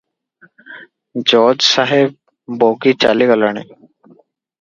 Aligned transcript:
ଜଜ୍ 1.31 1.65
ସାହେବ 1.73 2.57
ବଗି 2.63 2.95
ଚାଲିଗଲାଣି। 3.05 3.65